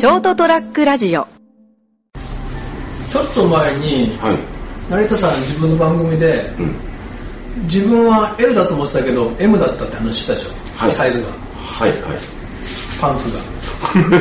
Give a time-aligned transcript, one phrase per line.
[0.00, 1.28] ショートトラックラジオ
[3.10, 4.38] ちょっと前にはい。
[4.90, 6.74] 成田さん自分の番組で、うん。
[7.66, 10.48] 自分は L だと思ってたけど M だったって話したでしょ、
[10.78, 12.00] はいサイズがはい、はい。
[12.98, 13.40] パンツが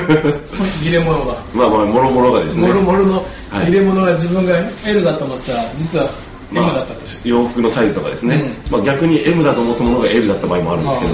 [0.83, 2.67] 入れ物がまあまあ、もろもろがですね。
[2.67, 3.13] もろもろの
[3.49, 6.09] はい入れ物が自分が L だと思ってたら実は
[6.51, 8.51] M まあだったとして、洋服のサイズとかですね。
[8.69, 11.13] まあ逆に M だと思ったものが L だった場合もあるんですけど。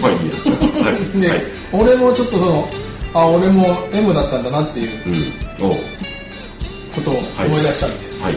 [0.00, 0.86] まあいいや。
[0.86, 1.20] はい。
[1.20, 1.42] で、はい。
[1.72, 2.68] 俺もちょっとその
[3.14, 5.32] あ俺も M だったんだなっていう
[6.94, 8.32] ことを思い出したんで、はい。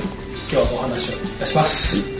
[0.50, 2.17] 今日はお話をいたします、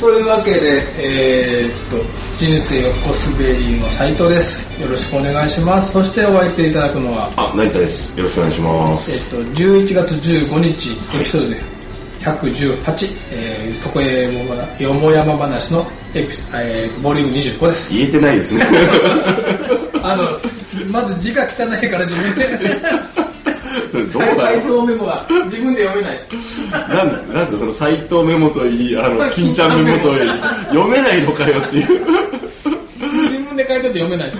[0.00, 8.18] というわけで、えーっと人生横滑りの斉藤ですよろしくお願いしますそしてお相手いただくのはあ、成田です。
[8.18, 9.12] よろしくお願いします。
[9.12, 11.62] えっと、11月15日エピソードで
[12.20, 18.66] 118、えー、床屋よもやま話のエピ、えー、ボリューム25です言えてないですね。
[20.02, 20.38] あの
[20.90, 22.80] まず字が汚いから自分で
[23.90, 30.30] それどうだ斎ろ藤メモが自分で読めないうなんですなんですかその斎藤メモといい、あの、金ちゃんメモといい、
[30.68, 32.00] 読めないのかよっていう
[33.22, 34.32] 自分で書いてて読めない。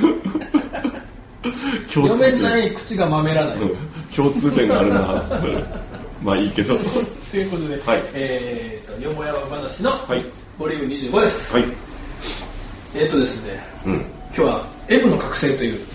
[1.92, 5.00] 読めない口がまめらない、うん共通点があるな。
[6.22, 6.78] まあいいけど。
[7.30, 10.24] ということで、はいえー、とよもやま話のはい。
[10.56, 11.64] ボリューム25です、はい。
[12.94, 13.92] えっ、とですねうん。
[13.94, 15.93] 今日は「M の覚醒」というほ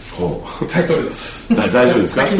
[0.71, 1.11] タイトル
[1.55, 2.21] 大丈夫ですか？
[2.23, 2.31] はい。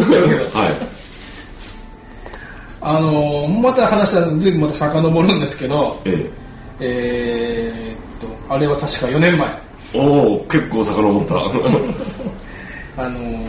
[2.82, 6.32] あのーまた話はずいぶんまた遡るんですけどえ
[6.80, 10.00] えーっとあれは確か4年前え。
[10.00, 11.36] おお結構遡った。
[13.04, 13.46] あのー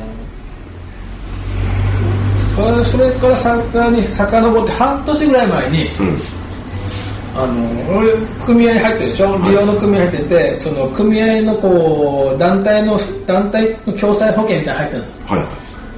[2.57, 6.21] それそれからさらに遡って半年ぐらい前にうん。
[7.37, 8.13] あのー俺
[8.45, 9.39] 組合に入ってるでしょ？
[9.39, 15.49] 利用の組合に入っててその組合のこう団体の団体の共済保険みたいなの入ってるんですよはいはい。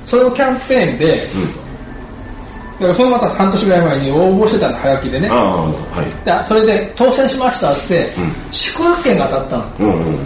[0.06, 1.22] それのキャンペーンで、
[2.78, 5.75] だからそのまた半年ぐらい前に応募してたの早起きでねは
[6.22, 6.26] い。
[6.26, 10.19] でそれで当選しましたって、うん宿泊券が当たったのうんうん。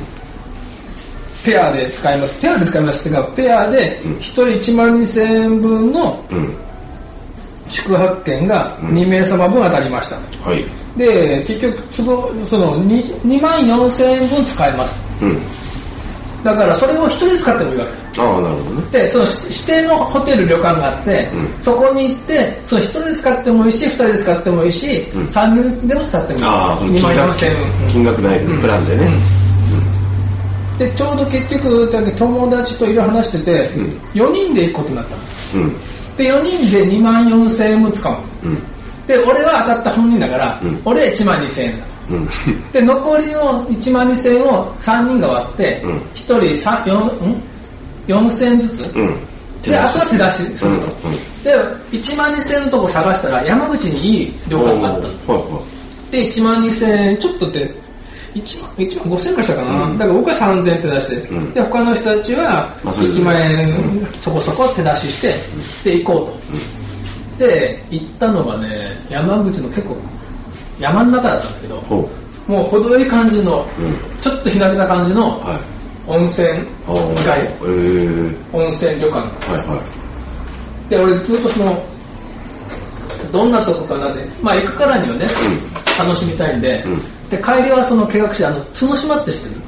[1.45, 6.55] ペアで使いますペアで使いますっていうかペアでうん1人1万2000円分のうん。
[7.69, 10.65] 宿泊券が2名様分当たりましたと、はい。
[10.97, 15.39] で結局そのその 2, 2万4000円分使えますうん。
[16.43, 18.21] だからそれを1人で使ってもいいわけ。
[18.21, 18.91] ああ、なるほどね。
[18.93, 21.63] でそのし指定のホテル旅館があって、うん。
[21.63, 25.25] そこに行ってその1人で使ってもいいし2人で使ってもいいし、うん。
[25.25, 26.45] 3人でも使ってもいい。
[26.45, 27.55] ああ、その2万金額4000円。
[27.57, 29.11] 分金額内のプランでね。
[30.79, 33.85] でちょうど結局友達といろいろ話してて、うん。
[34.15, 35.17] 4人で行くことになった
[35.59, 35.65] の。
[35.65, 35.77] うん。
[36.17, 38.13] で4人で2万4000円分使う。
[38.13, 38.63] のうん。
[39.07, 40.81] で俺は当たった本人だから、うん。
[40.85, 41.87] 俺1万2000円だ。
[42.11, 42.29] うん。
[42.73, 45.97] で残りの1万2000円を3人が割って、うん。
[45.99, 47.43] 1人3 4ん
[48.07, 49.17] ？4000円ずつ、うん。
[49.63, 50.87] であとは手出しすると、
[51.43, 51.55] で
[51.91, 55.09] 1万2000円のとこ探したら山口にいい旅館があった。
[56.11, 57.69] で1万2000円ちょっとで
[58.43, 61.55] 1万 ,1 万5000円ぐらいしたかな、だから僕は3000円手出して、うん。
[61.55, 65.35] で他の人たちはまあそれぞれ1万円そこそこ手出しして、
[65.91, 66.37] で行こ
[67.39, 69.97] うと、で行ったのがね山口の結構
[70.79, 71.83] 山の中だったんだけど
[72.49, 74.21] もう程よい感じの、うん。
[74.23, 75.41] ちょっとひなびた感じのう。
[75.41, 75.77] はい。
[76.09, 76.47] 温泉。
[77.25, 77.41] 街。
[77.41, 78.57] ええ。
[78.57, 79.19] 温泉旅館。
[79.19, 79.83] はいは
[80.89, 81.85] で俺ずっとその
[83.33, 85.27] どんなとこかなってまあ行くからにはね、
[85.99, 89.61] 楽しみたいんで,、うんで帰りはその見学してあの角島って知ってる？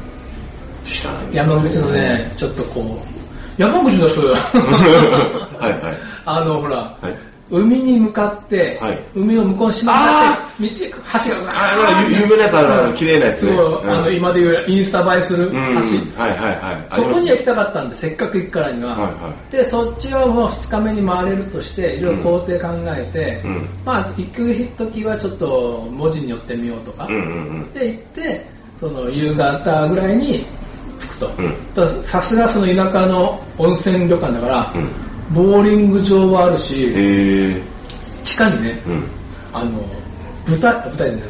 [0.87, 0.89] い。
[0.89, 4.35] 知らないです山口のねちょっとこう山口の人よ
[5.59, 5.97] はいはい。
[6.25, 7.28] あのほら、はい。
[7.51, 8.99] 海に向かって、はい。
[9.15, 13.57] 海の向こうの島に向かって道橋がああ、有有名なやつある、あの、綺麗なやつね。
[13.57, 13.91] そう、ん。
[13.91, 15.57] あの今でいうインスタ映えする橋、うん。
[15.57, 16.87] はいはいはい。
[16.91, 23.69] あそこには行きたかったんでせっかく行くからには、はいはでそっちはもう2日目に回れるとしていろいろ工程考えて、うん。
[23.85, 27.25] まあ行く時はちょっと文字に寄ってみようとか、うんうんう
[27.65, 27.73] ん。
[27.73, 28.47] で行って
[28.79, 30.45] その夕方ぐらいに
[30.99, 31.17] 着く
[31.75, 36.93] とさすがその田舎の温泉旅館だから、うんボーリング場はあるし。
[38.25, 39.05] 地下にね、うん。
[39.53, 39.71] あの
[40.47, 41.23] 舞台舞台でね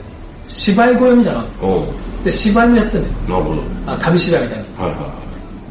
[0.48, 1.44] 芝居小屋みたいな
[2.24, 3.62] で芝居もやってんねなるほど。
[3.86, 4.96] あ旅芝居みたいなはいは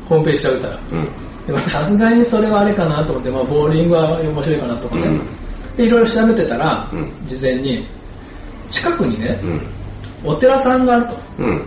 [0.07, 0.79] ホームページ調べたら。
[0.91, 1.07] うん。
[1.47, 5.21] でもさすがにそれはあれかなと思って、まあ、ボーリングは面白いかなとかね、うん
[5.77, 7.85] でいろいろ調べてたら、うん事前に
[8.71, 9.39] 近くにね、
[10.23, 10.31] うん。
[10.31, 11.61] お寺さんがあるとうん。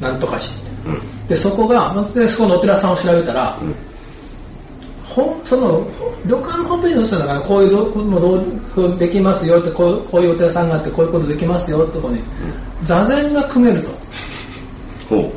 [0.00, 1.28] なんとか寺ってうん。
[1.28, 3.58] でそこがまずでそこのお寺さんを調べたら、
[5.20, 5.86] ほんその
[6.26, 8.20] 旅館のホームページに載せたからこういうどもう
[8.76, 12.20] どうできますよってこうこういうお寺さんがあってこういうことできますよってとこに、
[12.82, 13.90] 座禅が組めると。
[15.08, 15.32] ほう。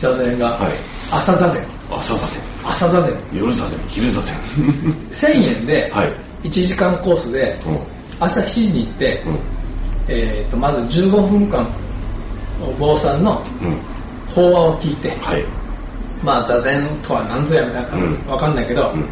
[0.00, 0.72] 座禅が、はい。
[1.10, 1.62] 朝座禅。
[1.90, 2.42] 朝座禅。
[2.64, 3.12] 朝座禅。
[3.32, 3.80] 夜座禅。
[3.88, 4.34] 昼座禅。
[5.12, 6.12] 1000円ではい。
[6.44, 7.78] 1時間コースでうん。
[8.20, 9.38] 朝7時に行って、うん。
[10.08, 11.66] えー、とまず15分間
[12.62, 13.76] お坊さんのうん。
[14.34, 15.44] 法話を聞いて、はい
[16.24, 18.26] まあ座禅とは何ぞやみたいな、うん。
[18.26, 19.04] わかんないけど、ん。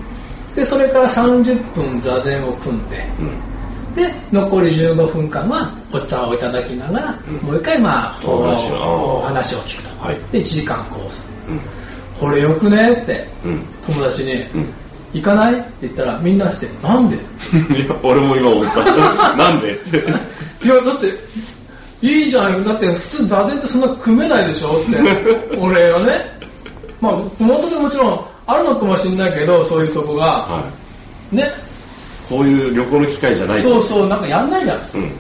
[0.56, 2.97] でそれから30分座禅を組んで、
[3.94, 7.12] で残り15分間はお茶をいただきながら、
[7.43, 9.59] もう一回まあお話を。
[9.59, 10.17] 聞くと、はい。
[10.32, 11.26] で1時間コース、
[12.19, 13.61] これよくねってうん。
[13.87, 14.32] 友達に、
[15.12, 15.55] 行かない？
[15.55, 17.17] って言ったらみんなしてなんで？
[17.76, 18.82] いや俺も今思った。
[19.37, 19.75] なんで？
[19.75, 19.99] っ て
[20.64, 21.06] いやだって
[22.00, 22.64] いいじゃん。
[22.64, 25.56] だって普通座禅ってそんな組めないでしょって。
[25.59, 26.31] 俺はね
[27.02, 30.25] まあ元でもちろんあるのかもしれないけどそういうとこが。
[30.25, 30.64] は
[31.32, 31.43] ね。
[31.43, 31.46] い
[32.28, 34.78] こういう旅行の機会じゃないそうそうなんかやんないじゃん。
[34.94, 35.10] うん。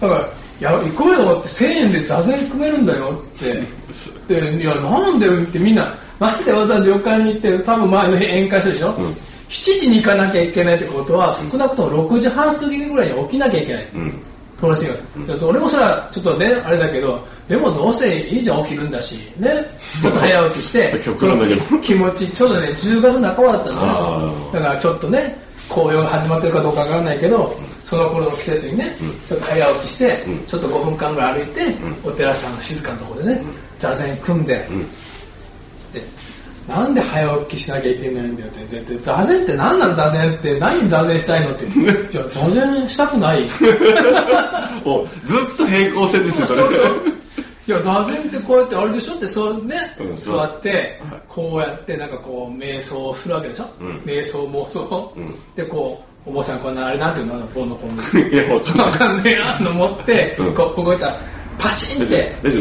[0.00, 0.20] だから
[0.60, 3.82] 「いや行こうよ」って1000円で座禅組めるんだよって。
[4.28, 8.94] でいやなんでってみんななんでわざわざ旅館に行って多分前の日宴会するでしょ、ん。
[8.94, 14.22] 7時に行かなきゃいけないってことは少なくとも6時半過ぎぐらいに起きなきゃいけない、うん
[14.60, 14.94] 友達が、
[15.46, 19.50] 俺もそれはちょっとねあれだけどでもどうせいいじゃん起きるんだしね。
[20.00, 20.94] ちょっと早起きして
[21.82, 25.36] 気持ちちょうどね10月半ばだったのあだからちょっとね
[25.68, 27.56] 紅葉が始まってるかどうかわからないけど
[27.92, 28.96] その頃の季節にね、
[29.28, 33.42] ちょっと早起きして、ちょっと5分間ぐらい歩いて、お寺さんの静かなところでね、
[33.78, 34.66] 座禅組んで、
[35.92, 36.00] で
[36.68, 38.80] なんで早起きしなきゃいけないんだよって。
[38.80, 40.58] でで座禅って何なん座禅って？
[40.60, 41.64] 何座禅したいのって。
[42.14, 43.42] いや座禅したくない。
[44.84, 46.60] もうずっと平行線ですよそれ。
[46.60, 46.82] そうそう。
[47.68, 49.14] いや座禅ってこうやってあれでしょ？
[49.14, 50.44] ってそうね、うん座。
[50.44, 54.00] ってこうやってなんかこう瞑想をするわけでしょ、ん。
[54.04, 55.34] 瞑想妄想、ん。
[55.56, 58.20] でこうお坊さんこんなあれなんていうのあの棒のこの。
[58.28, 58.86] いやわかんない。
[58.86, 60.54] わかんねえあの持って、うん。
[60.54, 61.16] こう動いたら
[61.58, 62.34] パシンって。
[62.42, 62.58] だって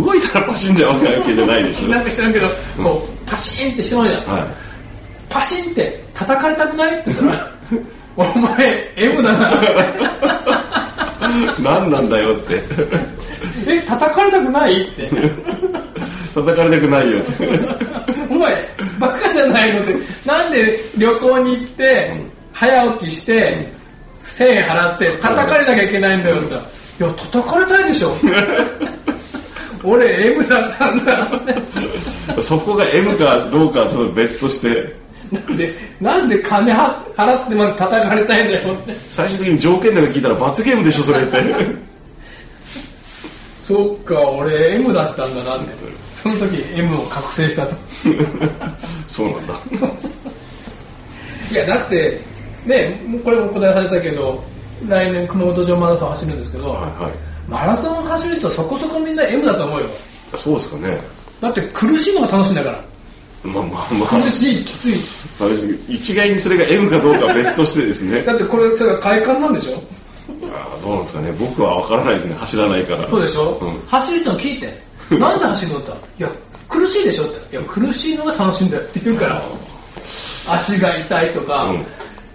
[0.00, 1.88] 動いたらパシンじゃわけじゃないでしょ。
[1.88, 2.48] なんか知らんけど、
[2.82, 4.46] こうパシンってしてまうじゃん、は
[5.28, 7.50] パシンって叩かれたくないって言ったら
[8.16, 9.50] お前 M だな。
[9.50, 9.54] い
[11.62, 12.62] 何なんだよって。
[13.68, 15.10] え叩かれたくないって。
[16.34, 17.48] 叩かれたくないよって。
[18.30, 18.68] お前
[18.98, 19.94] バカじゃないのって。
[20.26, 22.12] なんで旅行に行って、
[22.52, 23.72] 早起きして、
[24.24, 26.68] 1000円払って叩かれなきゃいけないんだよって言った
[27.04, 28.14] らいや叩かれたいでしょ
[29.84, 31.28] 俺 M だったんだ。
[32.40, 34.94] そこが M かどうかはちょっと別として。
[35.32, 38.74] なんでなんで金は払ってまで叩かれたいんだよ。
[38.74, 41.42] って最終的に条件だけ聞いたら罰ゲームでしょそれって。
[43.66, 45.72] そっか俺 M だったんだなって。
[46.14, 47.74] その時 M を覚醒したと。
[49.08, 49.54] そうなんだ。
[51.50, 52.20] いやだって
[52.64, 54.42] ねこれも答え話したけど
[54.88, 59.86] 来年熊本城マラソン走るんですけど、はいはいマラソン走る人そこそこみんな M だと思うよ。
[60.36, 60.98] そうですかね。
[61.40, 62.80] だって苦しいのが楽しいんだから。
[63.44, 64.22] まあまあまあ。
[64.22, 64.96] 苦しいきつい。
[65.38, 68.22] まあ別に一概にそれが M かどうかは別としてですね。
[68.26, 69.82] だってこれそれが快感なんでしょ？
[70.54, 71.32] あーどうなんですかね。
[71.38, 72.34] 僕は分からないですね。
[72.38, 73.08] 走らないから。
[73.08, 73.80] そうでしょ、うん。
[73.88, 74.82] 走る人に聞いて。
[75.18, 76.28] なんで走るのっていや
[76.68, 77.56] 苦しいでしょって。
[77.56, 79.42] いや苦しいのが楽しいんだよって言うから。
[80.48, 81.84] 足が痛いとか、うん。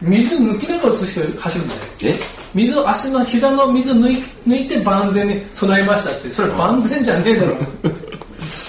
[0.01, 1.81] 水抜きながら走るんだよ。
[2.03, 2.19] え？
[2.53, 6.31] 水を足の膝の水抜い抜いて万全に備えましたって。
[6.31, 7.55] それ万全じゃねえだろ。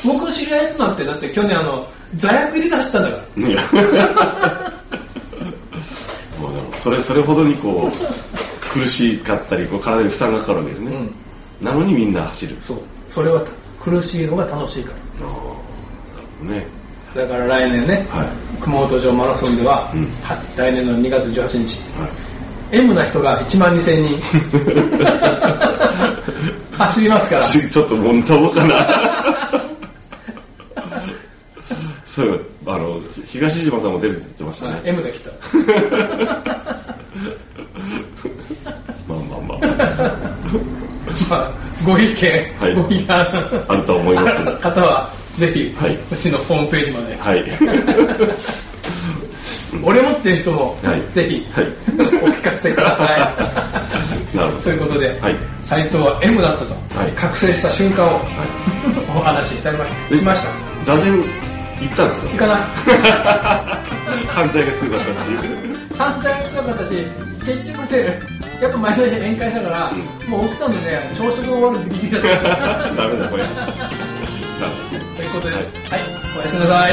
[0.04, 3.48] 僕の知り合いとなんてだって去年あの座薬入れ出したんだから。
[3.48, 3.80] い やま
[6.48, 10.92] あでもそれそれほどにこう苦しかったりこう体に負担がかかるわけですね、
[11.60, 12.56] なのにみんな走る。
[12.66, 12.78] そう。
[13.12, 13.42] それは
[13.80, 14.90] 苦しいのが楽しいか
[16.42, 16.66] ね。
[17.14, 18.26] らだから来年ね、はい。
[18.60, 20.06] 熊本城マラソンでは,、ん。
[20.22, 21.80] は来年の2月18日。
[21.98, 22.27] はい
[22.70, 24.20] M な人が1万2000人。
[26.78, 27.42] 走りますから。
[27.42, 28.74] ちちょっともん飛ぼうかな。
[32.04, 35.30] そうあの東島さんも出るって言ってましたね、はい M で来た。
[39.06, 39.58] まあまあまあ。
[41.30, 41.52] まあ
[41.84, 42.74] ご意見、はい。
[42.74, 43.06] ご意見。
[43.08, 44.38] あると思います。
[44.40, 45.96] の方はぜひ、はい。
[46.10, 47.16] うちのホームページまで。
[47.16, 47.44] はい
[49.82, 51.02] 俺持ってる人も、はい。
[51.12, 51.64] ぜひ、はい。
[52.22, 53.04] お聞かせくださ
[54.34, 55.36] なるほいということで、はい。
[55.64, 57.12] 斉藤は M だったと、はい。
[57.12, 58.20] 覚醒した瞬間を、
[59.16, 59.76] お話ししたし
[60.24, 60.48] ました。
[60.92, 61.12] ど座禅
[61.80, 62.26] 行ったんですか？
[62.34, 62.54] いかな。
[62.54, 62.58] い
[64.28, 65.76] 反対が強かったっていう。
[65.98, 67.06] 反対が強かったし
[67.44, 68.20] 結局ね
[68.60, 69.92] やっぱ前の日宴会したから、
[70.28, 72.28] もう起きたんでね朝食が終わるギリギリだった。
[73.02, 73.44] ダメだこれ。
[75.16, 75.64] ということで、はい。
[76.38, 76.48] はい。
[76.48, 76.92] せんなさい